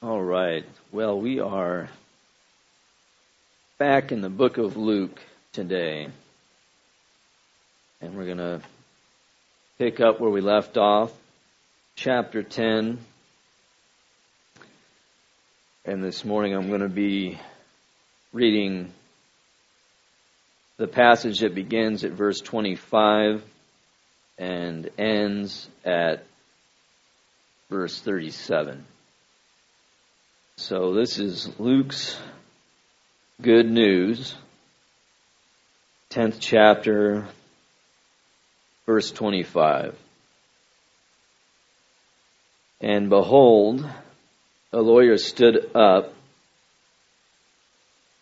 All 0.00 0.22
right. 0.22 0.64
Well, 0.92 1.20
we 1.20 1.40
are 1.40 1.88
back 3.78 4.12
in 4.12 4.20
the 4.20 4.28
book 4.28 4.56
of 4.56 4.76
Luke 4.76 5.20
today. 5.52 6.06
And 8.00 8.14
we're 8.14 8.26
going 8.26 8.38
to 8.38 8.60
pick 9.76 9.98
up 9.98 10.20
where 10.20 10.30
we 10.30 10.40
left 10.40 10.76
off, 10.76 11.10
chapter 11.96 12.44
10. 12.44 12.98
And 15.84 16.04
this 16.04 16.24
morning 16.24 16.54
I'm 16.54 16.68
going 16.68 16.82
to 16.82 16.88
be 16.88 17.36
reading 18.32 18.92
the 20.76 20.86
passage 20.86 21.40
that 21.40 21.56
begins 21.56 22.04
at 22.04 22.12
verse 22.12 22.38
25 22.40 23.42
and 24.38 24.90
ends 24.96 25.68
at 25.84 26.22
verse 27.68 28.00
37. 28.00 28.84
So 30.60 30.92
this 30.92 31.20
is 31.20 31.48
Luke's 31.60 32.18
good 33.40 33.70
news, 33.70 34.34
10th 36.10 36.38
chapter, 36.40 37.28
verse 38.84 39.12
25. 39.12 39.96
And 42.80 43.08
behold, 43.08 43.88
a 44.72 44.80
lawyer 44.80 45.16
stood 45.16 45.70
up 45.76 46.12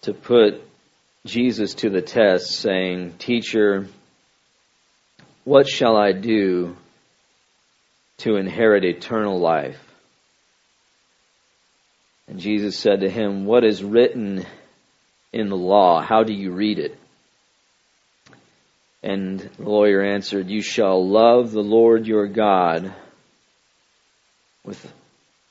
to 0.02 0.12
put 0.12 0.62
Jesus 1.24 1.72
to 1.76 1.88
the 1.88 2.02
test, 2.02 2.50
saying, 2.50 3.14
Teacher, 3.18 3.86
what 5.44 5.66
shall 5.66 5.96
I 5.96 6.12
do 6.12 6.76
to 8.18 8.36
inherit 8.36 8.84
eternal 8.84 9.40
life? 9.40 9.85
And 12.28 12.40
Jesus 12.40 12.76
said 12.76 13.00
to 13.00 13.10
him, 13.10 13.44
What 13.44 13.64
is 13.64 13.82
written 13.82 14.44
in 15.32 15.48
the 15.48 15.56
law? 15.56 16.00
How 16.00 16.22
do 16.22 16.32
you 16.32 16.52
read 16.52 16.78
it? 16.78 16.98
And 19.02 19.38
the 19.38 19.62
lawyer 19.62 20.02
answered, 20.02 20.48
You 20.48 20.62
shall 20.62 21.06
love 21.06 21.52
the 21.52 21.62
Lord 21.62 22.06
your 22.06 22.26
God 22.26 22.92
with 24.64 24.92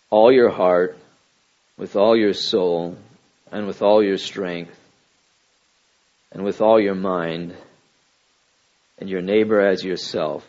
all 0.10 0.32
your 0.32 0.50
heart, 0.50 0.98
with 1.78 1.96
all 1.96 2.18
your 2.18 2.34
soul, 2.34 2.98
and 3.52 3.66
with 3.66 3.82
all 3.82 4.04
your 4.04 4.18
strength, 4.18 4.78
and 6.32 6.44
with 6.44 6.60
all 6.60 6.82
your 6.82 6.96
mind, 6.96 7.56
and 8.98 9.10
your 9.10 9.22
neighbor 9.22 9.62
as 9.62 9.84
yourself. 9.84 10.46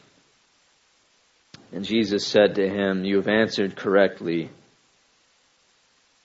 And 1.72 1.84
Jesus 1.84 2.26
said 2.26 2.56
to 2.56 2.68
him, 2.68 3.04
You 3.04 3.16
have 3.16 3.28
answered 3.28 3.76
correctly. 3.76 4.50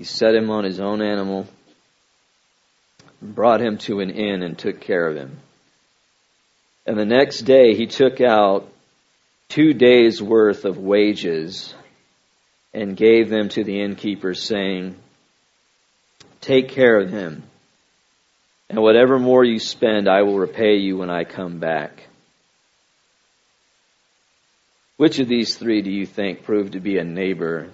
He 0.00 0.04
set 0.04 0.34
him 0.34 0.48
on 0.48 0.64
his 0.64 0.80
own 0.80 1.02
animal, 1.02 1.46
brought 3.20 3.60
him 3.60 3.76
to 3.80 4.00
an 4.00 4.08
inn, 4.08 4.42
and 4.42 4.56
took 4.56 4.80
care 4.80 5.06
of 5.06 5.14
him. 5.14 5.36
And 6.86 6.98
the 6.98 7.04
next 7.04 7.42
day 7.42 7.74
he 7.74 7.86
took 7.86 8.18
out 8.22 8.66
two 9.50 9.74
days' 9.74 10.22
worth 10.22 10.64
of 10.64 10.78
wages 10.78 11.74
and 12.72 12.96
gave 12.96 13.28
them 13.28 13.50
to 13.50 13.62
the 13.62 13.82
innkeeper, 13.82 14.32
saying, 14.32 14.96
Take 16.40 16.70
care 16.70 16.98
of 16.98 17.10
him, 17.10 17.42
and 18.70 18.80
whatever 18.80 19.18
more 19.18 19.44
you 19.44 19.58
spend, 19.58 20.08
I 20.08 20.22
will 20.22 20.38
repay 20.38 20.76
you 20.76 20.96
when 20.96 21.10
I 21.10 21.24
come 21.24 21.58
back. 21.58 22.06
Which 24.96 25.18
of 25.18 25.28
these 25.28 25.58
three 25.58 25.82
do 25.82 25.90
you 25.90 26.06
think 26.06 26.44
proved 26.44 26.72
to 26.72 26.80
be 26.80 26.96
a 26.96 27.04
neighbor 27.04 27.68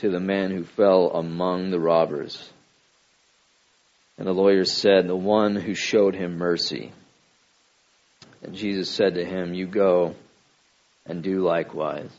to 0.00 0.10
the 0.10 0.20
man 0.20 0.50
who 0.50 0.64
fell 0.64 1.10
among 1.10 1.70
the 1.70 1.80
robbers. 1.80 2.50
And 4.16 4.26
the 4.26 4.32
lawyer 4.32 4.64
said, 4.64 5.06
The 5.06 5.16
one 5.16 5.56
who 5.56 5.74
showed 5.74 6.14
him 6.14 6.38
mercy. 6.38 6.92
And 8.42 8.54
Jesus 8.54 8.90
said 8.90 9.14
to 9.14 9.24
him, 9.24 9.54
You 9.54 9.66
go 9.66 10.14
and 11.06 11.22
do 11.22 11.40
likewise. 11.40 12.10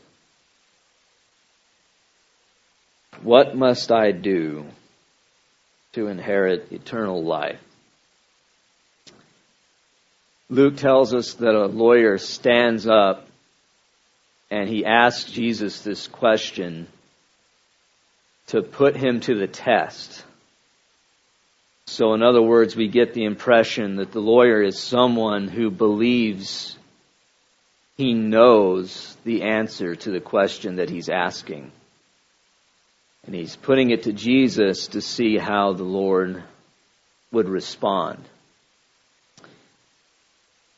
What 3.22 3.56
must 3.56 3.92
I 3.92 4.12
do 4.12 4.66
to 5.92 6.06
inherit 6.06 6.72
eternal 6.72 7.22
life? 7.22 7.60
Luke 10.48 10.76
tells 10.76 11.14
us 11.14 11.34
that 11.34 11.54
a 11.54 11.66
lawyer 11.66 12.18
stands 12.18 12.86
up 12.86 13.26
and 14.50 14.68
he 14.68 14.84
asks 14.84 15.30
Jesus 15.30 15.80
this 15.80 16.06
question 16.06 16.86
to 18.48 18.62
put 18.62 18.96
him 18.96 19.20
to 19.20 19.34
the 19.34 19.46
test. 19.46 20.24
So, 21.86 22.14
in 22.14 22.22
other 22.22 22.42
words, 22.42 22.76
we 22.76 22.88
get 22.88 23.14
the 23.14 23.24
impression 23.24 23.96
that 23.96 24.12
the 24.12 24.20
lawyer 24.20 24.62
is 24.62 24.78
someone 24.78 25.48
who 25.48 25.70
believes 25.70 26.76
he 27.96 28.14
knows 28.14 29.16
the 29.24 29.42
answer 29.42 29.94
to 29.94 30.10
the 30.10 30.20
question 30.20 30.76
that 30.76 30.90
he's 30.90 31.08
asking. 31.08 31.70
And 33.24 33.34
he's 33.34 33.54
putting 33.54 33.90
it 33.90 34.04
to 34.04 34.12
Jesus 34.12 34.88
to 34.88 35.00
see 35.00 35.38
how 35.38 35.74
the 35.74 35.84
Lord 35.84 36.42
would 37.30 37.48
respond. 37.48 38.24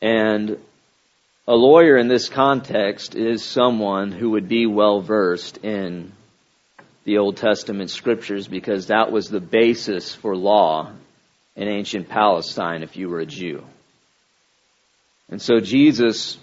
And 0.02 0.58
a 1.48 1.54
lawyer 1.54 1.96
in 1.96 2.08
this 2.08 2.28
context 2.28 3.14
is 3.14 3.42
someone 3.42 4.12
who 4.12 4.30
would 4.30 4.48
be 4.48 4.66
well 4.66 5.00
versed 5.00 5.58
in 5.58 6.12
the 7.04 7.18
Old 7.18 7.36
Testament 7.36 7.90
scriptures 7.90 8.48
because 8.48 8.86
that 8.86 9.12
was 9.12 9.28
the 9.28 9.40
basis 9.40 10.14
for 10.14 10.34
law 10.36 10.90
in 11.54 11.68
ancient 11.68 12.08
Palestine 12.08 12.82
if 12.82 12.96
you 12.96 13.08
were 13.08 13.20
a 13.20 13.26
Jew. 13.26 13.62
And 15.28 15.40
so 15.40 15.60
Jesus 15.60 16.38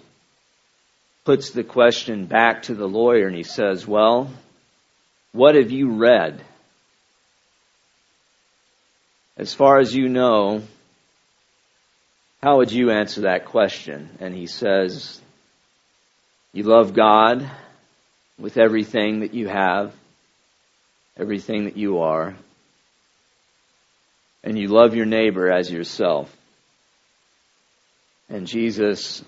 puts 1.25 1.51
the 1.51 1.63
question 1.63 2.25
back 2.25 2.63
to 2.63 2.75
the 2.75 2.87
lawyer 2.87 3.27
and 3.27 3.35
he 3.35 3.43
says, 3.43 3.87
Well, 3.87 4.29
what 5.31 5.55
have 5.55 5.71
you 5.71 5.95
read? 5.95 6.43
As 9.37 9.53
far 9.53 9.79
as 9.79 9.95
you 9.95 10.07
know, 10.07 10.61
how 12.43 12.57
would 12.57 12.71
you 12.71 12.91
answer 12.91 13.21
that 13.21 13.45
question? 13.45 14.09
And 14.19 14.35
he 14.35 14.47
says, 14.47 15.19
You 16.53 16.63
love 16.63 16.93
God 16.93 17.49
with 18.37 18.57
everything 18.57 19.21
that 19.21 19.33
you 19.33 19.47
have 19.47 19.93
everything 21.17 21.65
that 21.65 21.77
you 21.77 21.99
are, 21.99 22.35
and 24.43 24.57
you 24.57 24.67
love 24.67 24.95
your 24.95 25.05
neighbor 25.05 25.51
as 25.51 25.71
yourself. 25.71 26.35
And 28.29 28.47
Jesus 28.47 29.23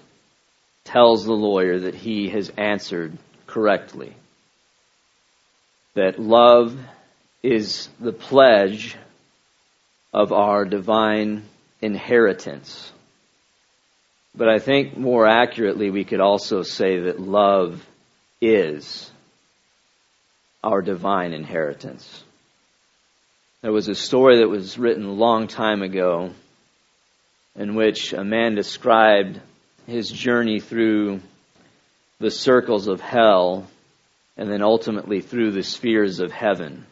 tells 0.83 1.25
the 1.25 1.33
lawyer 1.33 1.79
that 1.79 1.95
he 1.95 2.29
has 2.29 2.49
answered 2.57 3.17
correctly. 3.47 4.15
That 5.93 6.19
love 6.19 6.77
is 7.43 7.89
the 7.99 8.13
pledge 8.13 8.95
of 10.13 10.31
our 10.31 10.65
divine 10.65 11.43
inheritance. 11.81 12.91
But 14.35 14.49
I 14.49 14.59
think 14.59 14.97
more 14.97 15.27
accurately 15.27 15.89
we 15.91 16.05
could 16.05 16.21
also 16.21 16.63
say 16.63 17.01
that 17.01 17.19
love 17.19 17.85
is 18.41 19.11
our 20.63 20.81
divine 20.81 21.33
inheritance. 21.33 22.23
There 23.61 23.71
was 23.71 23.87
a 23.87 23.95
story 23.95 24.39
that 24.39 24.49
was 24.49 24.77
written 24.77 25.05
a 25.05 25.11
long 25.11 25.47
time 25.47 25.81
ago 25.81 26.31
in 27.55 27.75
which 27.75 28.13
a 28.13 28.23
man 28.23 28.55
described 28.55 29.39
his 29.87 30.09
journey 30.09 30.59
through 30.59 31.21
the 32.19 32.31
circles 32.31 32.87
of 32.87 33.01
hell 33.01 33.67
and 34.37 34.51
then 34.51 34.63
ultimately 34.63 35.21
through 35.21 35.51
the 35.51 35.63
spheres 35.63 36.19
of 36.19 36.31
heaven. 36.31 36.85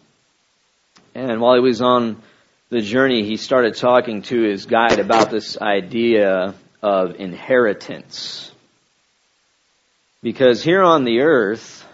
And 1.16 1.42
while 1.42 1.56
he 1.56 1.62
was 1.62 1.82
on 1.82 2.22
the 2.70 2.82
journey, 2.82 3.24
he 3.24 3.38
started 3.38 3.76
talking 3.76 4.22
to 4.24 4.42
his 4.42 4.66
guide 4.66 5.00
about 5.00 5.32
this 5.32 5.58
idea 5.58 6.54
of 6.82 7.16
inheritance. 7.20 8.52
Because 10.22 10.64
here 10.64 10.84
on 10.84 11.04
the 11.04 11.22
earth, 11.22 11.86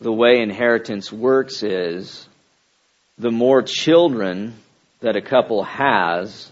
the 0.00 0.12
way 0.12 0.40
inheritance 0.40 1.12
works 1.12 1.62
is 1.62 2.28
the 3.18 3.30
more 3.30 3.62
children 3.62 4.54
that 5.00 5.16
a 5.16 5.22
couple 5.22 5.64
has, 5.64 6.50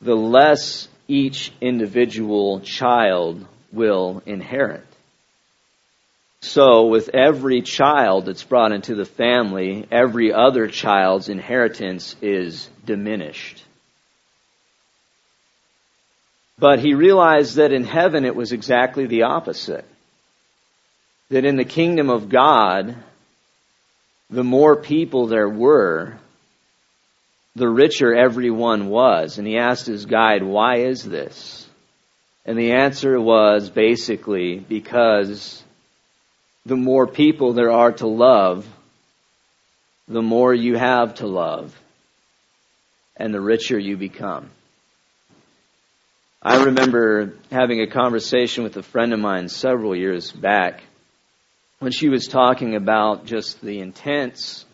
the 0.00 0.14
less 0.14 0.88
each 1.08 1.52
individual 1.60 2.60
child 2.60 3.44
will 3.72 4.22
inherit. 4.26 4.84
So 6.40 6.86
with 6.86 7.10
every 7.12 7.62
child 7.62 8.26
that's 8.26 8.44
brought 8.44 8.72
into 8.72 8.94
the 8.94 9.04
family, 9.04 9.86
every 9.90 10.32
other 10.32 10.68
child's 10.68 11.28
inheritance 11.28 12.14
is 12.22 12.70
diminished. 12.84 13.64
But 16.58 16.78
he 16.78 16.94
realized 16.94 17.56
that 17.56 17.72
in 17.72 17.84
heaven 17.84 18.24
it 18.24 18.36
was 18.36 18.52
exactly 18.52 19.06
the 19.06 19.22
opposite. 19.22 19.84
That 21.30 21.44
in 21.44 21.56
the 21.56 21.64
kingdom 21.64 22.08
of 22.08 22.28
God, 22.28 22.96
the 24.30 24.44
more 24.44 24.76
people 24.76 25.26
there 25.26 25.48
were, 25.48 26.18
the 27.54 27.68
richer 27.68 28.14
everyone 28.14 28.88
was. 28.88 29.38
And 29.38 29.46
he 29.46 29.58
asked 29.58 29.86
his 29.86 30.06
guide, 30.06 30.42
why 30.42 30.76
is 30.76 31.02
this? 31.02 31.66
And 32.46 32.58
the 32.58 32.72
answer 32.72 33.20
was 33.20 33.68
basically 33.68 34.58
because 34.58 35.62
the 36.64 36.76
more 36.76 37.06
people 37.06 37.52
there 37.52 37.72
are 37.72 37.92
to 37.92 38.06
love, 38.06 38.66
the 40.06 40.22
more 40.22 40.54
you 40.54 40.76
have 40.76 41.16
to 41.16 41.26
love, 41.26 41.78
and 43.16 43.34
the 43.34 43.40
richer 43.40 43.78
you 43.78 43.96
become. 43.96 44.50
I 46.40 46.64
remember 46.64 47.34
having 47.50 47.80
a 47.82 47.86
conversation 47.86 48.64
with 48.64 48.76
a 48.76 48.82
friend 48.82 49.12
of 49.12 49.20
mine 49.20 49.48
several 49.48 49.94
years 49.94 50.30
back 50.30 50.82
when 51.78 51.92
she 51.92 52.08
was 52.08 52.26
talking 52.26 52.74
about 52.74 53.24
just 53.24 53.60
the 53.60 53.80
intense 53.80 54.64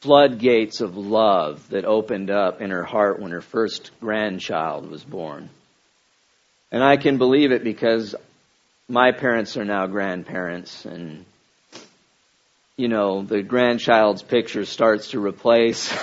floodgates 0.00 0.80
of 0.80 0.96
love 0.96 1.68
that 1.70 1.84
opened 1.84 2.30
up 2.30 2.60
in 2.60 2.70
her 2.70 2.84
heart 2.84 3.20
when 3.20 3.30
her 3.32 3.42
first 3.42 3.90
grandchild 4.00 4.90
was 4.90 5.04
born. 5.04 5.50
And 6.72 6.82
I 6.82 6.96
can 6.96 7.18
believe 7.18 7.52
it 7.52 7.62
because 7.62 8.14
my 8.88 9.12
parents 9.12 9.56
are 9.56 9.64
now 9.64 9.86
grandparents 9.86 10.84
and 10.84 11.24
you 12.76 12.88
know, 12.88 13.22
the 13.22 13.42
grandchild's 13.42 14.22
picture 14.22 14.64
starts 14.64 15.10
to 15.10 15.22
replace 15.22 15.94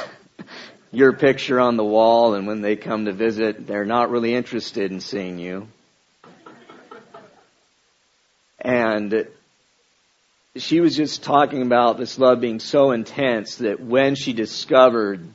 your 0.91 1.11
picture 1.11 1.59
on 1.59 1.75
the 1.75 1.83
wall 1.83 2.35
and 2.35 2.45
when 2.45 2.61
they 2.61 2.75
come 2.75 3.05
to 3.05 3.13
visit, 3.13 3.65
they're 3.65 3.83
not 3.83 4.11
really 4.11 4.35
interested 4.35 4.91
in 4.91 4.99
seeing 4.99 5.39
you. 5.39 5.67
And 8.59 9.27
she 10.59 10.79
was 10.79 10.95
just 10.95 11.23
talking 11.23 11.61
about 11.61 11.97
this 11.97 12.17
love 12.17 12.41
being 12.41 12.59
so 12.59 12.91
intense 12.91 13.57
that 13.57 13.79
when 13.79 14.15
she 14.15 14.33
discovered 14.33 15.25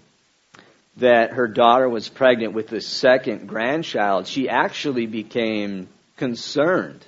that 0.99 1.33
her 1.33 1.49
daughter 1.49 1.89
was 1.89 2.09
pregnant 2.09 2.53
with 2.53 2.69
the 2.69 2.81
second 2.81 3.49
grandchild, 3.49 4.27
she 4.27 4.49
actually 4.49 5.07
became 5.07 5.89
concerned, 6.17 7.05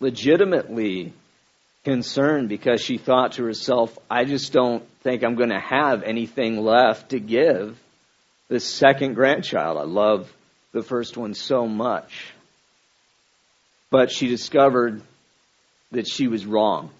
legitimately 0.00 1.12
concerned, 1.84 2.48
because 2.48 2.80
she 2.80 2.98
thought 2.98 3.32
to 3.32 3.44
herself, 3.44 3.96
I 4.10 4.24
just 4.24 4.52
don't 4.52 4.84
think 5.02 5.22
I'm 5.22 5.34
going 5.34 5.50
to 5.50 5.60
have 5.60 6.02
anything 6.02 6.62
left 6.62 7.10
to 7.10 7.20
give 7.20 7.78
the 8.48 8.60
second 8.60 9.14
grandchild. 9.14 9.78
I 9.78 9.82
love 9.82 10.32
the 10.72 10.82
first 10.82 11.16
one 11.16 11.34
so 11.34 11.66
much. 11.66 12.32
But 13.90 14.10
she 14.10 14.28
discovered 14.28 15.02
that 15.92 16.08
she 16.08 16.28
was 16.28 16.46
wrong 16.46 16.90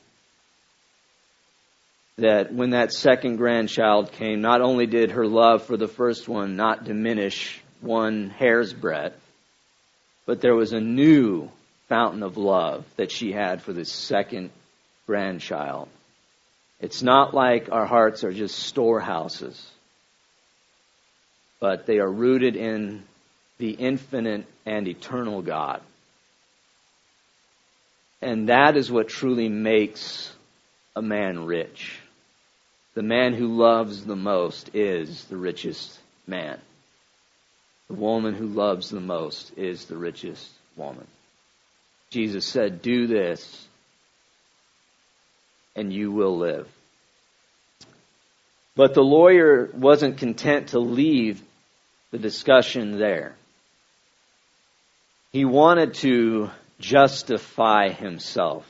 that 2.17 2.53
when 2.53 2.71
that 2.71 2.93
second 2.93 3.37
grandchild 3.37 4.13
came, 4.13 4.41
not 4.41 4.61
only 4.61 4.87
did 4.87 5.13
her 5.13 5.27
love 5.27 5.65
for 5.65 5.77
the 5.77 5.89
first 5.89 6.29
one 6.29 6.57
not 6.57 6.85
diminish 6.85 7.61
one 7.81 8.31
hair's 8.31 8.73
breadth, 8.73 9.21
but 10.27 10.41
there 10.41 10.55
was 10.55 10.73
a 10.73 10.81
new 10.81 11.51
fountain 11.89 12.23
of 12.23 12.37
love 12.37 12.85
that 12.97 13.11
she 13.11 13.33
had 13.33 13.63
for 13.63 13.73
this 13.73 13.93
second 13.93 14.51
grandchild. 15.07 15.89
It's 16.81 17.03
not 17.03 17.35
like 17.35 17.71
our 17.71 17.87
hearts 17.87 18.25
are 18.25 18.33
just 18.33 18.59
storehouses, 18.59 19.71
but 21.61 21.87
they 21.87 21.99
are 21.99 22.11
rooted 22.11 22.57
in 22.57 23.05
the 23.59 23.71
infinite 23.71 24.47
and 24.67 24.87
eternal 24.89 25.43
God. 25.43 25.81
And 28.23 28.49
that 28.49 28.77
is 28.77 28.91
what 28.91 29.09
truly 29.09 29.49
makes 29.49 30.33
a 30.97 31.03
man 31.03 31.45
rich. 31.45 32.01
The 32.95 33.03
man 33.03 33.35
who 33.35 33.49
loves 33.49 34.05
the 34.05 34.17
most 34.17 34.75
is 34.75 35.25
the 35.25 35.37
richest 35.37 35.99
man. 36.27 36.61
The 37.89 37.95
woman 37.95 38.35
who 38.35 38.47
loves 38.47 38.89
the 38.89 39.01
most 39.01 39.59
is 39.59 39.85
the 39.87 39.97
richest 39.97 40.49
woman. 40.77 41.07
Jesus 42.11 42.47
said, 42.47 42.83
Do 42.83 43.07
this, 43.07 43.67
and 45.75 45.93
you 45.93 46.13
will 46.13 46.39
live. 46.39 46.69
But 48.77 48.95
the 48.95 49.03
lawyer 49.03 49.71
wasn't 49.73 50.19
content 50.19 50.69
to 50.69 50.79
leave 50.79 51.43
the 52.13 52.19
discussion 52.19 52.99
there. 52.99 53.35
He 55.33 55.45
wanted 55.45 55.95
to 55.95 56.51
justify 56.79 57.89
himself, 57.89 58.65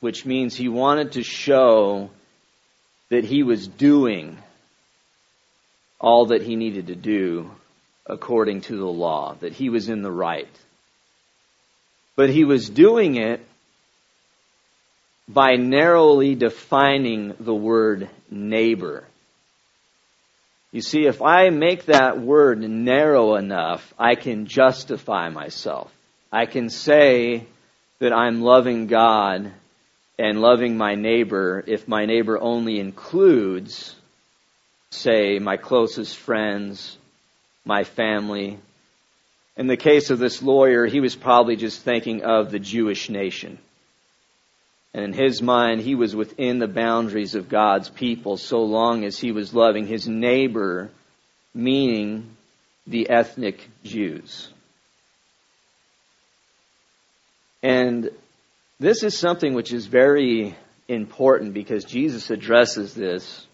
which 0.00 0.24
means 0.24 0.56
he 0.56 0.68
wanted 0.68 1.12
to 1.12 1.22
show 1.22 2.10
that 3.10 3.24
he 3.24 3.42
was 3.42 3.66
doing 3.68 4.38
all 6.00 6.26
that 6.26 6.42
he 6.42 6.56
needed 6.56 6.86
to 6.86 6.94
do 6.94 7.50
according 8.06 8.62
to 8.62 8.76
the 8.76 8.86
law, 8.86 9.36
that 9.40 9.52
he 9.52 9.68
was 9.68 9.88
in 9.88 10.02
the 10.02 10.10
right. 10.10 10.48
But 12.16 12.30
he 12.30 12.44
was 12.44 12.68
doing 12.68 13.16
it 13.16 13.44
by 15.28 15.56
narrowly 15.56 16.34
defining 16.34 17.34
the 17.38 17.54
word 17.54 18.08
neighbor. 18.30 19.04
You 20.72 20.80
see, 20.80 21.06
if 21.06 21.20
I 21.20 21.50
make 21.50 21.86
that 21.86 22.20
word 22.20 22.60
narrow 22.60 23.34
enough, 23.34 23.92
I 23.98 24.14
can 24.14 24.46
justify 24.46 25.28
myself. 25.28 25.92
I 26.32 26.46
can 26.46 26.70
say 26.70 27.46
that 27.98 28.12
I'm 28.12 28.40
loving 28.40 28.86
God 28.86 29.52
and 30.20 30.38
loving 30.42 30.76
my 30.76 30.96
neighbor 30.96 31.64
if 31.66 31.88
my 31.88 32.04
neighbor 32.04 32.38
only 32.38 32.78
includes, 32.78 33.94
say, 34.90 35.38
my 35.38 35.56
closest 35.56 36.14
friends, 36.14 36.98
my 37.64 37.84
family. 37.84 38.58
In 39.56 39.66
the 39.66 39.78
case 39.78 40.10
of 40.10 40.18
this 40.18 40.42
lawyer, 40.42 40.84
he 40.84 41.00
was 41.00 41.16
probably 41.16 41.56
just 41.56 41.80
thinking 41.80 42.22
of 42.22 42.50
the 42.50 42.58
Jewish 42.58 43.08
nation. 43.08 43.58
And 44.92 45.04
in 45.06 45.12
his 45.14 45.40
mind, 45.40 45.80
he 45.80 45.94
was 45.94 46.14
within 46.14 46.58
the 46.58 46.68
boundaries 46.68 47.34
of 47.34 47.48
God's 47.48 47.88
people 47.88 48.36
so 48.36 48.62
long 48.62 49.06
as 49.06 49.18
he 49.18 49.32
was 49.32 49.54
loving 49.54 49.86
his 49.86 50.06
neighbor, 50.06 50.90
meaning 51.54 52.36
the 52.86 53.08
ethnic 53.08 53.66
Jews. 53.84 54.50
And 57.62 58.10
this 58.80 59.02
is 59.02 59.16
something 59.16 59.52
which 59.52 59.74
is 59.74 59.86
very 59.86 60.56
important 60.88 61.52
because 61.52 61.84
Jesus 61.84 62.30
addresses 62.30 62.94
this. 62.94 63.46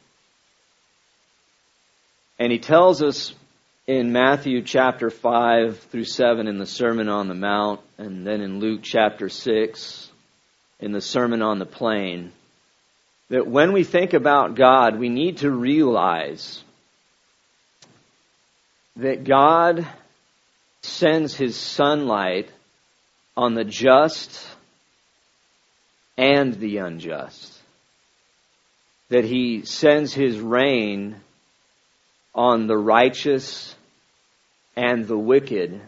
And 2.39 2.53
he 2.53 2.61
tells 2.61 3.03
us 3.03 3.35
in 3.89 4.13
Matthew 4.13 4.63
chapter 4.63 5.11
5 5.11 5.81
through 5.91 6.05
7 6.05 6.47
in 6.47 6.59
the 6.59 6.67
Sermon 6.67 7.09
on 7.09 7.27
the 7.27 7.35
Mount, 7.35 7.81
and 7.99 8.25
then 8.25 8.41
in 8.41 8.61
Luke 8.61 8.81
chapter 8.83 9.29
6 9.29 10.11
in 10.79 10.93
the 10.93 11.01
Sermon 11.01 11.43
on 11.43 11.59
the 11.59 11.67
Plain, 11.67 12.31
that 13.29 13.49
when 13.49 13.73
we 13.73 13.83
think 13.83 14.13
about 14.13 14.55
God, 14.55 14.97
we 14.97 15.09
need 15.09 15.39
to 15.39 15.51
realize 15.51 16.63
that 18.95 19.25
God 19.25 19.87
sends 20.83 21.35
his 21.35 21.57
sunlight 21.57 22.49
on 23.37 23.55
the 23.55 23.65
just 23.65 24.47
and 26.17 26.55
the 26.55 26.79
unjust. 26.79 27.53
That 29.09 29.25
he 29.25 29.65
sends 29.65 30.13
his 30.13 30.39
rain 30.41 31.17
on 32.35 32.67
the 32.67 32.77
righteous 32.77 33.75
and 34.77 35.07
the 35.07 35.19
wicked, 35.19 35.81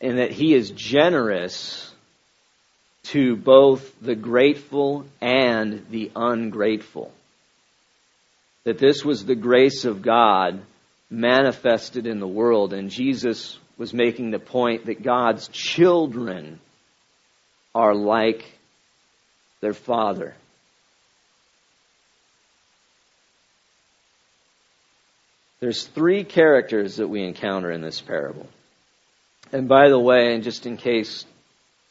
and 0.00 0.18
that 0.18 0.32
he 0.32 0.54
is 0.54 0.70
generous 0.70 1.92
to 3.04 3.36
both 3.36 3.98
the 4.00 4.16
grateful 4.16 5.06
and 5.20 5.86
the 5.90 6.10
ungrateful. 6.16 7.12
That 8.64 8.78
this 8.78 9.04
was 9.04 9.24
the 9.24 9.36
grace 9.36 9.84
of 9.84 10.02
God 10.02 10.60
manifested 11.10 12.06
in 12.06 12.18
the 12.18 12.26
world, 12.26 12.72
and 12.72 12.90
Jesus 12.90 13.58
was 13.78 13.94
making 13.94 14.30
the 14.30 14.38
point 14.38 14.86
that 14.86 15.02
God's 15.02 15.48
children 15.48 16.60
are 17.74 17.94
like 17.94 18.44
their 19.60 19.74
Father. 19.74 20.34
There's 25.60 25.84
three 25.84 26.22
characters 26.22 26.96
that 26.96 27.08
we 27.08 27.24
encounter 27.24 27.70
in 27.70 27.80
this 27.80 28.00
parable. 28.00 28.46
And 29.52 29.68
by 29.68 29.88
the 29.88 29.98
way, 29.98 30.34
and 30.34 30.44
just 30.44 30.66
in 30.66 30.76
case 30.76 31.24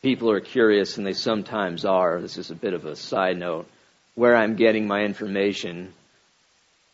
people 0.02 0.32
are 0.32 0.40
curious, 0.40 0.98
and 0.98 1.06
they 1.06 1.14
sometimes 1.14 1.84
are, 1.84 2.22
this 2.22 2.38
is 2.38 2.50
a 2.50 2.56
bit 2.56 2.74
of 2.74 2.86
a 2.86 2.96
side 2.96 3.38
note, 3.38 3.68
where 4.16 4.36
I'm 4.36 4.56
getting 4.56 4.88
my 4.88 5.02
information. 5.02 5.94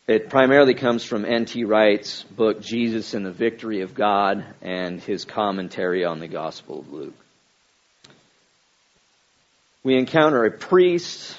It 0.08 0.28
primarily 0.30 0.74
comes 0.74 1.04
from 1.04 1.24
N.T. 1.24 1.64
Wright's 1.64 2.24
book, 2.24 2.60
Jesus 2.60 3.14
and 3.14 3.24
the 3.24 3.30
Victory 3.30 3.82
of 3.82 3.94
God, 3.94 4.44
and 4.60 5.00
his 5.00 5.24
commentary 5.24 6.04
on 6.04 6.18
the 6.18 6.28
Gospel 6.28 6.80
of 6.80 6.92
Luke. 6.92 7.23
We 9.84 9.98
encounter 9.98 10.46
a 10.46 10.50
priest, 10.50 11.36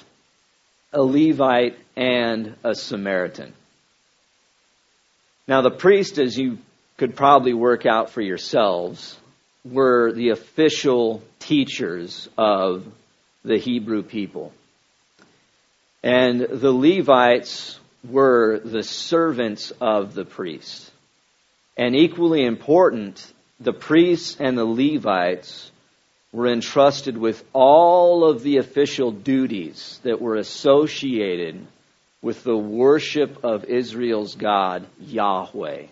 a 0.92 1.02
Levite, 1.02 1.76
and 1.96 2.54
a 2.62 2.76
Samaritan. 2.76 3.52
Now, 5.48 5.62
the 5.62 5.70
priest, 5.70 6.18
as 6.18 6.38
you 6.38 6.58
could 6.96 7.16
probably 7.16 7.54
work 7.54 7.86
out 7.86 8.10
for 8.10 8.20
yourselves, 8.20 9.18
were 9.64 10.12
the 10.12 10.30
official 10.30 11.22
teachers 11.40 12.28
of 12.38 12.86
the 13.44 13.58
Hebrew 13.58 14.04
people. 14.04 14.52
And 16.04 16.40
the 16.40 16.72
Levites 16.72 17.80
were 18.08 18.60
the 18.60 18.84
servants 18.84 19.72
of 19.80 20.14
the 20.14 20.24
priest. 20.24 20.90
And 21.76 21.96
equally 21.96 22.44
important, 22.44 23.32
the 23.58 23.72
priests 23.72 24.36
and 24.38 24.56
the 24.56 24.64
Levites 24.64 25.72
were 26.32 26.48
entrusted 26.48 27.16
with 27.16 27.42
all 27.52 28.28
of 28.28 28.42
the 28.42 28.58
official 28.58 29.10
duties 29.10 30.00
that 30.02 30.20
were 30.20 30.36
associated 30.36 31.66
with 32.22 32.42
the 32.44 32.56
worship 32.56 33.44
of 33.44 33.64
Israel's 33.64 34.34
God, 34.34 34.86
Yahweh. 35.00 35.86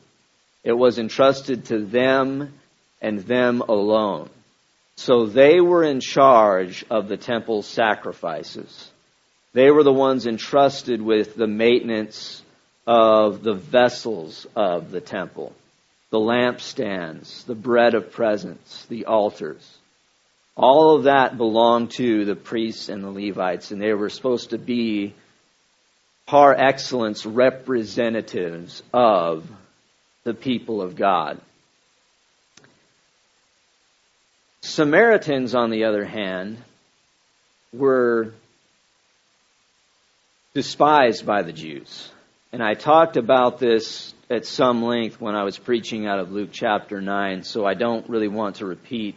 It 0.64 0.72
was 0.72 0.98
entrusted 0.98 1.66
to 1.66 1.84
them 1.84 2.54
and 3.00 3.20
them 3.20 3.60
alone. 3.60 4.30
So 4.96 5.26
they 5.26 5.60
were 5.60 5.84
in 5.84 6.00
charge 6.00 6.84
of 6.90 7.08
the 7.08 7.16
temple 7.16 7.62
sacrifices. 7.62 8.90
They 9.52 9.70
were 9.70 9.82
the 9.82 9.92
ones 9.92 10.26
entrusted 10.26 11.00
with 11.00 11.36
the 11.36 11.46
maintenance 11.46 12.42
of 12.86 13.42
the 13.42 13.54
vessels 13.54 14.46
of 14.56 14.90
the 14.90 15.00
temple, 15.00 15.52
the 16.10 16.18
lampstands, 16.18 17.44
the 17.46 17.54
bread 17.54 17.94
of 17.94 18.12
presence, 18.12 18.86
the 18.88 19.06
altars. 19.06 19.78
All 20.56 20.96
of 20.96 21.04
that 21.04 21.36
belonged 21.36 21.90
to 21.92 22.24
the 22.24 22.36
priests 22.36 22.88
and 22.88 23.02
the 23.02 23.10
Levites, 23.10 23.72
and 23.72 23.82
they 23.82 23.92
were 23.92 24.10
supposed 24.10 24.50
to 24.50 24.58
be 24.58 25.14
par 26.26 26.54
excellence 26.56 27.26
representatives 27.26 28.82
of 28.92 29.48
the 30.22 30.34
people 30.34 30.80
of 30.80 30.96
God. 30.96 31.40
Samaritans, 34.62 35.54
on 35.54 35.70
the 35.70 35.84
other 35.84 36.04
hand, 36.04 36.56
were 37.72 38.32
despised 40.54 41.26
by 41.26 41.42
the 41.42 41.52
Jews. 41.52 42.10
And 42.52 42.62
I 42.62 42.74
talked 42.74 43.16
about 43.16 43.58
this 43.58 44.14
at 44.30 44.46
some 44.46 44.82
length 44.82 45.20
when 45.20 45.34
I 45.34 45.42
was 45.42 45.58
preaching 45.58 46.06
out 46.06 46.20
of 46.20 46.32
Luke 46.32 46.50
chapter 46.52 47.00
9, 47.00 47.42
so 47.42 47.66
I 47.66 47.74
don't 47.74 48.08
really 48.08 48.28
want 48.28 48.56
to 48.56 48.66
repeat 48.66 49.16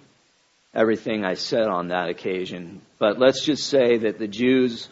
everything 0.78 1.26
I 1.26 1.34
said 1.34 1.68
on 1.68 1.88
that 1.88 2.10
occasion. 2.10 2.82
But 3.00 3.20
let's 3.20 3.44
just 3.44 3.68
say 3.68 3.98
that 3.98 4.20
the 4.20 4.28
Jews 4.28 4.88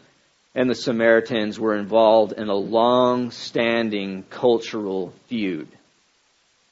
and 0.55 0.69
the 0.69 0.75
Samaritans 0.75 1.59
were 1.59 1.77
involved 1.77 2.33
in 2.33 2.49
a 2.49 2.55
long 2.55 3.29
standing 3.29 4.23
cultural 4.29 5.13
feud. 5.27 5.67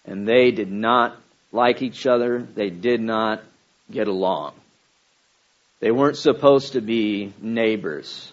And 0.03 0.27
they 0.27 0.51
did 0.51 0.71
not 0.71 1.15
like 1.51 1.83
each 1.83 2.07
other, 2.07 2.41
they 2.41 2.71
did 2.71 2.99
not 2.99 3.43
get 3.91 4.07
along. 4.07 4.53
They 5.79 5.91
weren't 5.91 6.17
supposed 6.17 6.73
to 6.73 6.81
be 6.81 7.33
neighbors. 7.39 8.31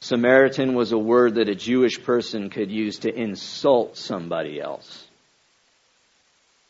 Samaritan 0.00 0.74
was 0.74 0.92
a 0.92 0.98
word 0.98 1.34
that 1.34 1.50
a 1.50 1.54
Jewish 1.54 2.02
person 2.02 2.48
could 2.48 2.70
use 2.70 3.00
to 3.00 3.14
insult 3.14 3.98
somebody 3.98 4.58
else. 4.58 5.06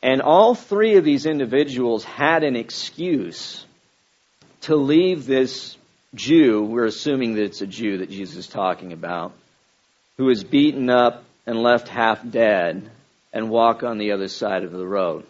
And 0.03 0.23
all 0.23 0.55
three 0.55 0.97
of 0.97 1.05
these 1.05 1.27
individuals 1.27 2.05
had 2.05 2.43
an 2.43 2.57
excuse 2.57 3.65
to 4.63 4.77
leave 4.77 5.27
this 5.27 5.77
Jew, 6.15 6.63
we're 6.65 6.87
assuming 6.87 7.35
that 7.35 7.45
it's 7.45 7.61
a 7.61 7.67
Jew 7.67 7.99
that 7.99 8.11
Jesus 8.11 8.37
is 8.37 8.47
talking 8.49 8.93
about, 8.93 9.33
who 10.17 10.25
was 10.25 10.43
beaten 10.43 10.91
up 10.91 11.25
and 11.47 11.63
left 11.63 11.89
half 11.89 12.29
dead 12.29 12.91
and 13.33 13.51
walk 13.51 13.83
on 13.83 13.99
the 13.99 14.13
other 14.13 14.29
side 14.29 14.65
of 14.65 14.73
the 14.73 14.87
road. 14.87 15.25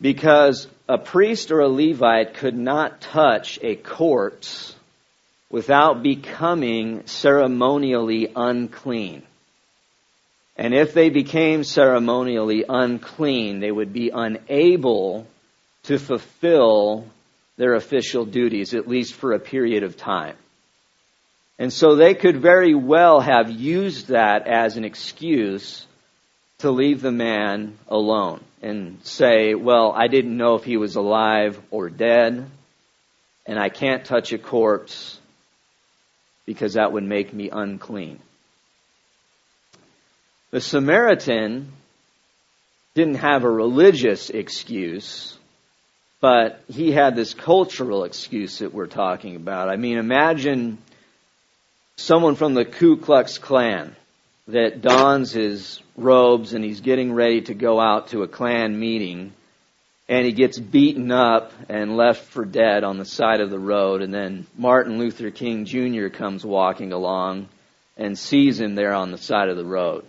Because 0.00 0.66
a 0.88 0.98
priest 0.98 1.50
or 1.50 1.60
a 1.60 1.68
Levite 1.68 2.34
could 2.34 2.56
not 2.56 3.00
touch 3.00 3.58
a 3.62 3.76
corpse 3.76 4.74
without 5.50 6.02
becoming 6.02 7.06
ceremonially 7.06 8.32
unclean. 8.34 9.22
And 10.56 10.74
if 10.74 10.94
they 10.94 11.10
became 11.10 11.64
ceremonially 11.64 12.64
unclean, 12.68 13.60
they 13.60 13.70
would 13.70 13.92
be 13.92 14.10
unable 14.10 15.26
to 15.84 15.98
fulfill 15.98 17.06
their 17.56 17.74
official 17.74 18.24
duties, 18.24 18.74
at 18.74 18.88
least 18.88 19.14
for 19.14 19.32
a 19.32 19.38
period 19.38 19.82
of 19.82 19.96
time. 19.96 20.36
And 21.58 21.72
so 21.72 21.94
they 21.94 22.14
could 22.14 22.40
very 22.40 22.74
well 22.74 23.20
have 23.20 23.50
used 23.50 24.08
that 24.08 24.46
as 24.46 24.76
an 24.76 24.84
excuse 24.84 25.86
to 26.58 26.70
leave 26.70 27.02
the 27.02 27.12
man 27.12 27.78
alone 27.88 28.42
and 28.62 28.98
say, 29.02 29.54
well, 29.54 29.92
I 29.92 30.08
didn't 30.08 30.36
know 30.36 30.54
if 30.54 30.64
he 30.64 30.76
was 30.76 30.96
alive 30.96 31.60
or 31.70 31.88
dead, 31.88 32.46
and 33.46 33.58
I 33.58 33.68
can't 33.68 34.04
touch 34.04 34.32
a 34.32 34.38
corpse 34.38 35.18
because 36.44 36.74
that 36.74 36.92
would 36.92 37.04
make 37.04 37.32
me 37.32 37.50
unclean. 37.50 38.20
The 40.50 40.60
Samaritan 40.60 41.72
didn't 42.94 43.16
have 43.16 43.44
a 43.44 43.50
religious 43.50 44.30
excuse 44.30 45.36
but 46.20 46.60
he 46.68 46.92
had 46.92 47.14
this 47.14 47.34
cultural 47.34 48.04
excuse 48.04 48.58
that 48.58 48.72
we're 48.72 48.86
talking 48.86 49.36
about. 49.36 49.68
I 49.68 49.76
mean, 49.76 49.98
imagine 49.98 50.78
someone 51.96 52.36
from 52.36 52.54
the 52.54 52.64
Ku 52.64 52.96
Klux 52.96 53.38
Klan 53.38 53.94
that 54.48 54.80
dons 54.80 55.32
his 55.32 55.80
robes 55.96 56.52
and 56.52 56.64
he's 56.64 56.80
getting 56.80 57.12
ready 57.12 57.42
to 57.42 57.54
go 57.54 57.80
out 57.80 58.08
to 58.08 58.22
a 58.22 58.28
Klan 58.28 58.78
meeting 58.78 59.32
and 60.08 60.24
he 60.24 60.32
gets 60.32 60.58
beaten 60.58 61.10
up 61.10 61.52
and 61.68 61.96
left 61.96 62.24
for 62.26 62.44
dead 62.44 62.84
on 62.84 62.96
the 62.96 63.04
side 63.04 63.40
of 63.40 63.50
the 63.50 63.58
road 63.58 64.02
and 64.02 64.14
then 64.14 64.46
Martin 64.56 64.98
Luther 64.98 65.30
King 65.30 65.64
Jr. 65.64 66.08
comes 66.08 66.44
walking 66.44 66.92
along 66.92 67.48
and 67.96 68.18
sees 68.18 68.60
him 68.60 68.74
there 68.74 68.94
on 68.94 69.10
the 69.10 69.18
side 69.18 69.48
of 69.48 69.56
the 69.56 69.64
road. 69.64 70.04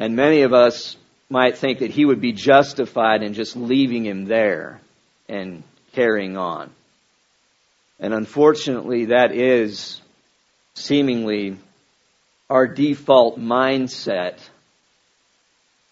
And 0.00 0.16
many 0.16 0.42
of 0.42 0.54
us 0.54 0.96
might 1.28 1.58
think 1.58 1.80
that 1.80 1.90
he 1.90 2.06
would 2.06 2.22
be 2.22 2.32
justified 2.32 3.22
in 3.22 3.34
just 3.34 3.54
leaving 3.54 4.06
him 4.06 4.24
there 4.24 4.80
and 5.28 5.62
carrying 5.92 6.38
on. 6.38 6.70
And 8.00 8.14
unfortunately, 8.14 9.06
that 9.06 9.30
is 9.32 10.00
seemingly 10.72 11.58
our 12.48 12.66
default 12.66 13.38
mindset 13.38 14.38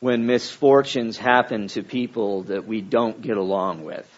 when 0.00 0.27
misfortunes 0.27 1.19
happen 1.19 1.69
to 1.69 1.83
people 1.83 2.45
that 2.45 2.67
we 2.67 2.81
don't 2.81 3.21
get 3.21 3.37
along 3.37 3.85
with. 3.85 4.09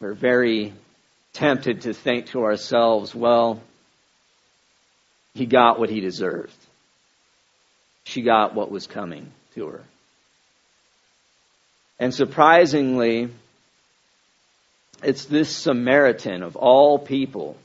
We're 0.00 0.12
very 0.12 0.74
tempted 1.32 1.82
to 1.82 1.94
think 1.94 2.26
to 2.26 2.42
ourselves, 2.42 3.14
well, 3.14 3.62
he 5.32 5.46
got 5.46 5.78
what 5.80 5.88
he 5.88 6.00
deserved. 6.00 6.54
She 8.04 8.22
got 8.22 8.54
what 8.54 8.70
was 8.70 8.86
coming 8.86 9.32
to 9.54 9.66
her. 9.66 9.84
And 11.98 12.12
surprisingly, 12.12 13.30
it's 15.02 15.26
this 15.26 15.54
Samaritan 15.54 16.42
of 16.42 16.56
all 16.56 16.98
people 16.98 17.56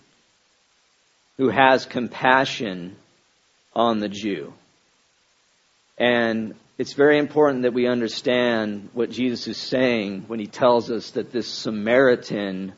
who 1.37 1.49
has 1.49 1.85
compassion 1.85 2.95
on 3.73 3.99
the 3.99 4.09
Jew. 4.09 4.53
And 5.97 6.55
it's 6.77 6.93
very 6.93 7.17
important 7.17 7.63
that 7.63 7.73
we 7.73 7.87
understand 7.87 8.89
what 8.93 9.11
Jesus 9.11 9.47
is 9.47 9.57
saying 9.57 10.25
when 10.27 10.39
he 10.39 10.47
tells 10.47 10.91
us 10.91 11.11
that 11.11 11.31
this 11.31 11.47
Samaritan 11.47 12.73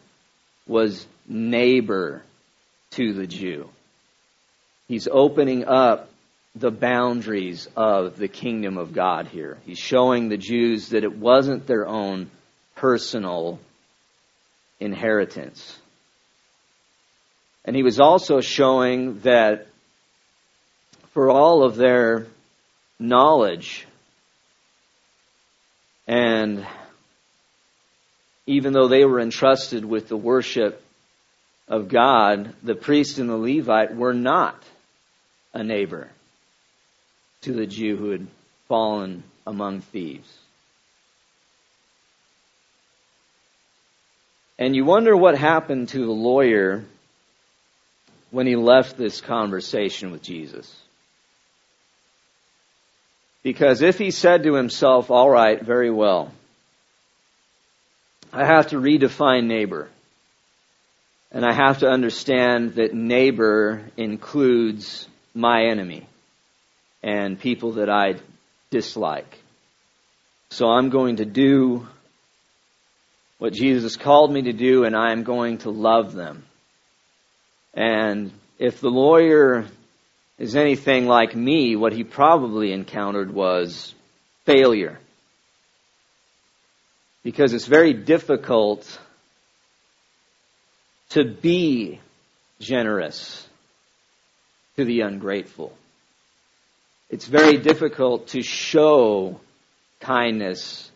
was 0.67 1.05
neighbor 1.27 2.23
to 2.91 3.13
the 3.13 3.27
Jew. 3.27 3.69
He's 4.87 5.07
opening 5.07 5.65
up 5.65 6.10
the 6.55 6.71
boundaries 6.71 7.67
of 7.75 8.17
the 8.17 8.27
kingdom 8.27 8.77
of 8.77 8.93
God 8.93 9.27
here. 9.27 9.57
He's 9.65 9.79
showing 9.79 10.27
the 10.27 10.37
Jews 10.37 10.89
that 10.89 11.03
it 11.03 11.17
wasn't 11.17 11.65
their 11.65 11.87
own 11.87 12.29
personal 12.75 13.59
inheritance. 14.79 15.77
And 17.63 17.75
he 17.75 17.83
was 17.83 17.99
also 17.99 18.41
showing 18.41 19.19
that 19.21 19.67
for 21.13 21.29
all 21.29 21.63
of 21.63 21.75
their 21.75 22.27
knowledge 22.99 23.85
and 26.07 26.65
even 28.47 28.73
though 28.73 28.87
they 28.87 29.05
were 29.05 29.19
entrusted 29.19 29.85
with 29.85 30.09
the 30.09 30.17
worship 30.17 30.83
of 31.67 31.87
God, 31.87 32.53
the 32.63 32.75
priest 32.75 33.17
and 33.17 33.29
the 33.29 33.37
Levite 33.37 33.95
were 33.95 34.13
not 34.13 34.61
a 35.53 35.63
neighbor 35.63 36.09
to 37.41 37.53
the 37.53 37.65
Jew 37.65 37.97
who 37.97 38.11
had 38.11 38.27
fallen 38.67 39.23
among 39.47 39.81
thieves. 39.81 40.31
And 44.59 44.75
you 44.75 44.85
wonder 44.85 45.17
what 45.17 45.35
happened 45.35 45.89
to 45.89 46.05
the 46.05 46.11
lawyer 46.11 46.83
when 48.29 48.45
he 48.45 48.55
left 48.55 48.95
this 48.95 49.19
conversation 49.19 50.11
with 50.11 50.21
Jesus. 50.21 50.71
Because 53.41 53.81
if 53.81 53.97
he 53.97 54.11
said 54.11 54.43
to 54.43 54.53
himself, 54.53 55.09
all 55.09 55.29
right, 55.29 55.59
very 55.59 55.89
well, 55.89 56.31
I 58.31 58.45
have 58.45 58.67
to 58.67 58.75
redefine 58.75 59.47
neighbor. 59.47 59.89
And 61.31 61.43
I 61.43 61.53
have 61.53 61.79
to 61.79 61.87
understand 61.89 62.75
that 62.75 62.93
neighbor 62.93 63.81
includes 63.97 65.07
my 65.33 65.63
enemy 65.71 66.05
and 67.03 67.39
people 67.39 67.73
that 67.73 67.89
I 67.89 68.15
dislike. 68.69 69.39
So 70.49 70.67
I'm 70.67 70.89
going 70.89 71.17
to 71.17 71.25
do 71.25 71.87
what 73.37 73.53
Jesus 73.53 73.97
called 73.97 74.31
me 74.31 74.43
to 74.43 74.53
do 74.53 74.83
and 74.83 74.95
I'm 74.95 75.23
going 75.23 75.59
to 75.59 75.71
love 75.71 76.13
them. 76.13 76.45
And 77.73 78.31
if 78.59 78.81
the 78.81 78.89
lawyer 78.89 79.65
is 80.37 80.55
anything 80.55 81.05
like 81.07 81.35
me, 81.35 81.75
what 81.75 81.93
he 81.93 82.03
probably 82.03 82.73
encountered 82.73 83.33
was 83.33 83.95
failure. 84.45 84.99
Because 87.23 87.53
it's 87.53 87.67
very 87.67 87.93
difficult 87.93 88.99
to 91.09 91.23
be 91.23 91.99
generous 92.59 93.47
to 94.75 94.85
the 94.85 95.01
ungrateful. 95.01 95.75
It's 97.11 97.27
very 97.27 97.57
difficult 97.57 98.29
to 98.29 98.41
show 98.41 99.41
kindness 99.99 100.89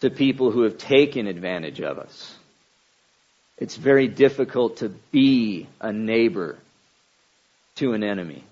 to 0.00 0.08
people 0.08 0.50
who 0.50 0.62
have 0.62 0.78
taken 0.78 1.26
advantage 1.26 1.80
of 1.82 1.98
us. 1.98 2.34
It's 3.58 3.76
very 3.76 4.08
difficult 4.08 4.78
to 4.78 4.88
be 4.88 5.68
a 5.78 5.92
neighbor 5.92 6.56
to 7.76 7.92
an 7.92 8.02
enemy. 8.02 8.44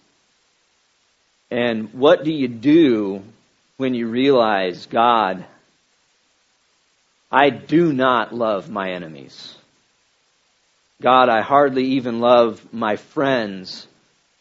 And 1.50 1.94
what 1.94 2.22
do 2.22 2.30
you 2.30 2.48
do 2.48 3.22
when 3.78 3.94
you 3.94 4.08
realize, 4.08 4.84
God, 4.84 5.46
I 7.32 7.48
do 7.48 7.94
not 7.94 8.34
love 8.34 8.68
my 8.68 8.90
enemies. 8.90 9.56
God, 11.00 11.30
I 11.30 11.40
hardly 11.40 11.84
even 11.92 12.20
love 12.20 12.74
my 12.74 12.96
friends 12.96 13.86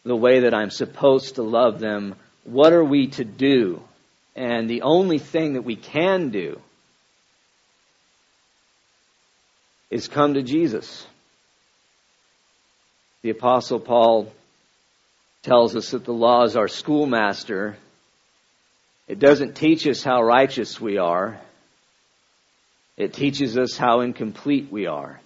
the 0.04 0.14
way 0.14 0.40
that 0.40 0.52
I'm 0.52 0.70
supposed 0.70 1.36
to 1.36 1.42
love 1.42 1.78
them 1.78 2.16
what 2.46 2.72
are 2.72 2.84
we 2.84 3.08
to 3.08 3.24
do? 3.24 3.82
And 4.34 4.70
the 4.70 4.82
only 4.82 5.18
thing 5.18 5.54
that 5.54 5.62
we 5.62 5.76
can 5.76 6.30
do 6.30 6.60
is 9.90 10.08
come 10.08 10.34
to 10.34 10.42
Jesus. 10.42 11.06
The 13.22 13.30
apostle 13.30 13.80
Paul 13.80 14.32
tells 15.42 15.74
us 15.74 15.90
that 15.90 16.04
the 16.04 16.12
law 16.12 16.44
is 16.44 16.56
our 16.56 16.68
schoolmaster. 16.68 17.76
It 19.08 19.18
doesn't 19.18 19.54
teach 19.54 19.86
us 19.86 20.02
how 20.02 20.22
righteous 20.22 20.80
we 20.80 20.98
are. 20.98 21.40
It 22.96 23.12
teaches 23.12 23.58
us 23.58 23.76
how 23.76 24.00
incomplete 24.00 24.70
we 24.70 24.86
are. 24.86 25.20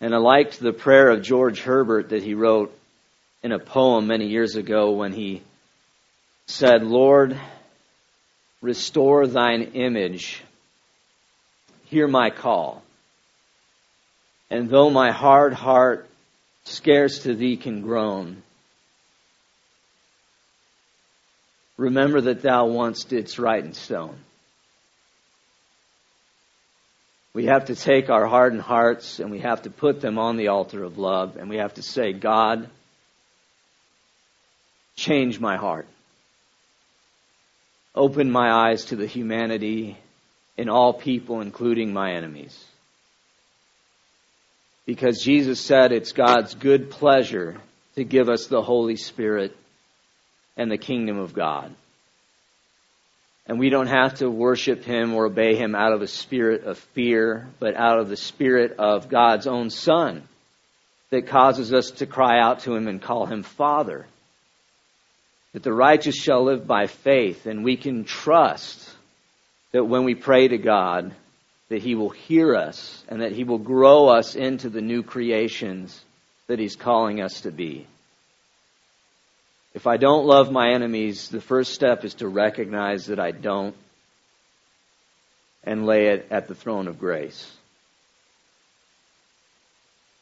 And 0.00 0.14
I 0.14 0.18
liked 0.18 0.60
the 0.60 0.72
prayer 0.72 1.10
of 1.10 1.22
George 1.22 1.60
Herbert 1.60 2.10
that 2.10 2.22
he 2.22 2.34
wrote 2.34 2.77
in 3.42 3.52
a 3.52 3.58
poem 3.58 4.06
many 4.06 4.26
years 4.26 4.56
ago 4.56 4.92
when 4.92 5.12
he 5.12 5.42
said, 6.46 6.82
Lord, 6.82 7.38
restore 8.60 9.26
thine 9.26 9.62
image, 9.74 10.42
hear 11.84 12.08
my 12.08 12.30
call. 12.30 12.82
And 14.50 14.68
though 14.68 14.90
my 14.90 15.12
hard 15.12 15.52
heart 15.52 16.08
scarce 16.64 17.20
to 17.24 17.34
thee 17.34 17.56
can 17.56 17.82
groan, 17.82 18.42
remember 21.76 22.22
that 22.22 22.42
thou 22.42 22.66
once 22.66 23.04
didst 23.04 23.38
write 23.38 23.64
in 23.64 23.72
stone. 23.74 24.16
We 27.34 27.44
have 27.44 27.66
to 27.66 27.76
take 27.76 28.10
our 28.10 28.26
hardened 28.26 28.62
hearts 28.62 29.20
and 29.20 29.30
we 29.30 29.40
have 29.40 29.62
to 29.62 29.70
put 29.70 30.00
them 30.00 30.18
on 30.18 30.36
the 30.36 30.48
altar 30.48 30.82
of 30.82 30.98
love 30.98 31.36
and 31.36 31.48
we 31.48 31.58
have 31.58 31.74
to 31.74 31.82
say, 31.82 32.12
God, 32.12 32.68
Change 34.98 35.38
my 35.38 35.56
heart. 35.56 35.86
Open 37.94 38.32
my 38.32 38.50
eyes 38.50 38.86
to 38.86 38.96
the 38.96 39.06
humanity 39.06 39.96
in 40.56 40.68
all 40.68 40.92
people, 40.92 41.40
including 41.40 41.92
my 41.92 42.14
enemies. 42.14 42.64
Because 44.86 45.22
Jesus 45.22 45.60
said 45.60 45.92
it's 45.92 46.10
God's 46.10 46.56
good 46.56 46.90
pleasure 46.90 47.60
to 47.94 48.02
give 48.02 48.28
us 48.28 48.48
the 48.48 48.60
Holy 48.60 48.96
Spirit 48.96 49.56
and 50.56 50.68
the 50.68 50.76
kingdom 50.78 51.20
of 51.20 51.32
God. 51.32 51.72
And 53.46 53.60
we 53.60 53.70
don't 53.70 53.86
have 53.86 54.16
to 54.16 54.28
worship 54.28 54.82
Him 54.82 55.14
or 55.14 55.26
obey 55.26 55.54
Him 55.54 55.76
out 55.76 55.92
of 55.92 56.02
a 56.02 56.08
spirit 56.08 56.64
of 56.64 56.76
fear, 56.76 57.46
but 57.60 57.76
out 57.76 58.00
of 58.00 58.08
the 58.08 58.16
spirit 58.16 58.74
of 58.80 59.08
God's 59.08 59.46
own 59.46 59.70
Son 59.70 60.26
that 61.10 61.28
causes 61.28 61.72
us 61.72 61.92
to 61.92 62.06
cry 62.06 62.40
out 62.40 62.60
to 62.60 62.74
Him 62.74 62.88
and 62.88 63.00
call 63.00 63.26
Him 63.26 63.44
Father 63.44 64.04
that 65.58 65.64
the 65.64 65.72
righteous 65.72 66.14
shall 66.14 66.44
live 66.44 66.68
by 66.68 66.86
faith, 66.86 67.46
and 67.46 67.64
we 67.64 67.76
can 67.76 68.04
trust 68.04 68.88
that 69.72 69.82
when 69.82 70.04
we 70.04 70.14
pray 70.14 70.46
to 70.46 70.56
God, 70.56 71.12
that 71.68 71.82
He 71.82 71.96
will 71.96 72.10
hear 72.10 72.54
us 72.54 73.02
and 73.08 73.22
that 73.22 73.32
He 73.32 73.42
will 73.42 73.58
grow 73.58 74.06
us 74.06 74.36
into 74.36 74.68
the 74.68 74.80
new 74.80 75.02
creations 75.02 76.00
that 76.46 76.60
He's 76.60 76.76
calling 76.76 77.20
us 77.20 77.40
to 77.40 77.50
be. 77.50 77.88
If 79.74 79.88
I 79.88 79.96
don't 79.96 80.26
love 80.26 80.52
my 80.52 80.74
enemies, 80.74 81.28
the 81.28 81.40
first 81.40 81.74
step 81.74 82.04
is 82.04 82.14
to 82.14 82.28
recognize 82.28 83.06
that 83.06 83.18
I 83.18 83.32
don't 83.32 83.74
and 85.64 85.86
lay 85.86 86.06
it 86.06 86.28
at 86.30 86.46
the 86.46 86.54
throne 86.54 86.86
of 86.86 87.00
grace. 87.00 87.52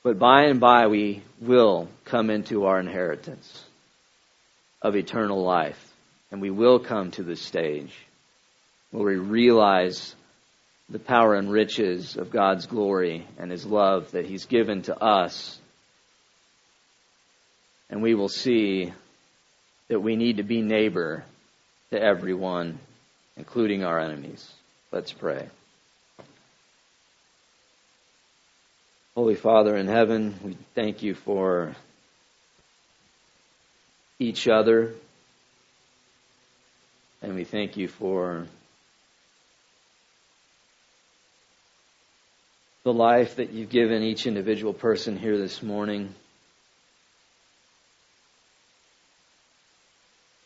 But 0.03 0.19
by 0.19 0.45
and 0.45 0.61
by 0.61 0.87
we 0.87 1.21
will 1.43 1.89
come 2.07 2.31
into 2.31 2.65
our 2.65 2.81
inheritance 2.81 3.66
of 4.87 4.95
eternal 4.95 5.43
life. 5.43 5.93
And 6.31 6.41
we 6.41 6.51
will 6.51 6.79
come 6.79 7.11
to 7.13 7.25
the 7.25 7.35
stage 7.35 7.93
where 8.93 9.05
we 9.05 9.17
realize 9.17 10.15
the 10.89 11.01
power 11.01 11.35
and 11.35 11.51
riches 11.51 12.17
of 12.17 12.31
God's 12.31 12.67
glory 12.67 13.27
and 13.37 13.51
His 13.51 13.67
love 13.67 14.13
that 14.13 14.27
He's 14.27 14.47
given 14.47 14.83
to 14.83 14.97
us. 14.97 15.59
And 17.91 18.01
we 18.01 18.15
will 18.15 18.29
see 18.29 18.93
that 19.89 20.01
we 20.01 20.15
need 20.15 20.37
to 20.37 20.45
be 20.45 20.63
neighbor 20.63 21.25
to 21.91 22.01
everyone, 22.01 22.79
including 23.37 23.83
our 23.83 23.99
enemies. 23.99 24.49
Let's 24.93 25.13
pray. 25.13 25.49
Holy 29.17 29.35
Father 29.35 29.77
in 29.77 29.89
heaven, 29.89 30.35
we 30.45 30.57
thank 30.75 31.03
you 31.03 31.15
for 31.15 31.75
each 34.19 34.49
other. 34.49 34.93
And 37.23 37.35
we 37.35 37.45
thank 37.45 37.77
you 37.77 37.89
for 37.89 38.47
the 42.85 42.93
life 42.93 43.37
that 43.37 43.51
you've 43.51 43.71
given 43.71 44.03
each 44.03 44.27
individual 44.27 44.73
person 44.73 45.19
here 45.19 45.37
this 45.37 45.63
morning. 45.63 46.15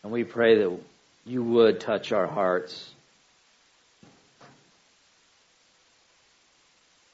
And 0.03 0.11
we 0.11 0.25
pray 0.25 0.59
that 0.59 0.79
you 1.27 1.45
would 1.45 1.81
touch 1.81 2.13
our 2.13 2.27
hearts. 2.27 2.91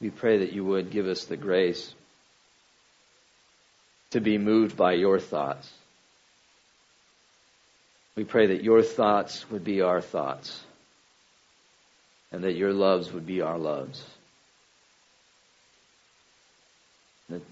We 0.01 0.11
pray 0.11 0.39
that 0.39 0.53
you 0.53 0.65
would 0.65 0.91
give 0.91 1.07
us 1.07 1.25
the 1.25 1.37
grace 1.37 1.93
to 4.11 4.21
be 4.21 4.39
moved 4.39 4.77
by 4.77 4.93
your 4.93 5.19
thoughts. 5.19 5.69
We 8.17 8.25
pray 8.25 8.47
that 8.47 8.65
your 8.65 8.83
thoughts 8.83 9.49
would 9.51 9.63
be 9.63 9.83
our 9.83 10.01
thoughts 10.01 10.65
and 12.33 12.45
that 12.45 12.57
your 12.57 12.73
loves 12.73 13.13
would 13.13 13.27
be 13.27 13.43
our 13.43 13.59
loves. 13.59 14.05
That 17.29 17.43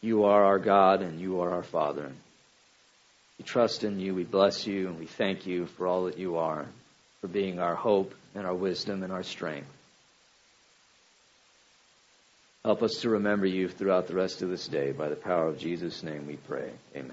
you 0.00 0.24
are 0.24 0.44
our 0.44 0.58
God 0.58 1.02
and 1.02 1.20
you 1.20 1.40
are 1.40 1.50
our 1.52 1.62
Father. 1.62 2.10
We 3.38 3.44
trust 3.44 3.84
in 3.84 3.98
you, 4.00 4.14
we 4.14 4.24
bless 4.24 4.66
you, 4.66 4.88
and 4.88 4.98
we 4.98 5.06
thank 5.06 5.46
you 5.46 5.66
for 5.66 5.86
all 5.86 6.04
that 6.04 6.18
you 6.18 6.36
are, 6.36 6.66
for 7.20 7.28
being 7.28 7.58
our 7.58 7.74
hope 7.74 8.14
and 8.34 8.46
our 8.46 8.54
wisdom 8.54 9.02
and 9.02 9.12
our 9.12 9.22
strength. 9.22 9.68
Help 12.64 12.82
us 12.82 13.00
to 13.02 13.10
remember 13.10 13.46
you 13.46 13.68
throughout 13.68 14.06
the 14.06 14.14
rest 14.14 14.42
of 14.42 14.48
this 14.48 14.66
day. 14.66 14.92
By 14.92 15.08
the 15.08 15.16
power 15.16 15.48
of 15.48 15.58
Jesus' 15.58 16.02
name 16.02 16.26
we 16.26 16.36
pray. 16.36 16.70
Amen. 16.96 17.12